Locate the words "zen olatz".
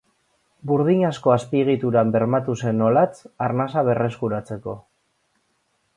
2.65-3.13